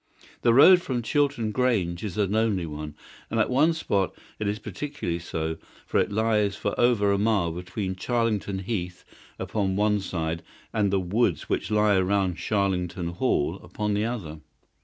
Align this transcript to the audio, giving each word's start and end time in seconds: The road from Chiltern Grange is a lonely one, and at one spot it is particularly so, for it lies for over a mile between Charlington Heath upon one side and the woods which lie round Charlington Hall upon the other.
The 0.41 0.51
road 0.51 0.81
from 0.81 1.03
Chiltern 1.03 1.51
Grange 1.51 2.03
is 2.03 2.17
a 2.17 2.25
lonely 2.25 2.65
one, 2.65 2.95
and 3.29 3.39
at 3.39 3.51
one 3.51 3.71
spot 3.71 4.17
it 4.39 4.47
is 4.47 4.57
particularly 4.57 5.19
so, 5.19 5.57
for 5.85 5.99
it 5.99 6.11
lies 6.11 6.55
for 6.55 6.73
over 6.79 7.11
a 7.11 7.19
mile 7.19 7.51
between 7.51 7.93
Charlington 7.95 8.63
Heath 8.63 9.05
upon 9.37 9.75
one 9.75 9.99
side 9.99 10.41
and 10.73 10.89
the 10.91 10.99
woods 10.99 11.49
which 11.49 11.69
lie 11.69 11.99
round 11.99 12.37
Charlington 12.39 13.09
Hall 13.09 13.57
upon 13.57 13.93
the 13.93 14.05
other. 14.05 14.39